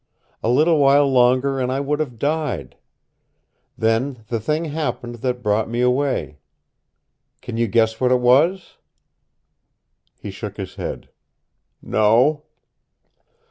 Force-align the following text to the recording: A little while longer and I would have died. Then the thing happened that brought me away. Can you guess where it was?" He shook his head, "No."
A 0.41 0.49
little 0.49 0.79
while 0.79 1.07
longer 1.07 1.59
and 1.59 1.71
I 1.71 1.79
would 1.79 1.99
have 1.99 2.17
died. 2.17 2.75
Then 3.77 4.25
the 4.29 4.39
thing 4.39 4.65
happened 4.65 5.17
that 5.17 5.43
brought 5.43 5.69
me 5.69 5.81
away. 5.81 6.39
Can 7.43 7.55
you 7.55 7.67
guess 7.67 8.01
where 8.01 8.11
it 8.11 8.17
was?" 8.17 8.77
He 10.17 10.31
shook 10.31 10.57
his 10.57 10.73
head, 10.73 11.09
"No." 11.83 12.45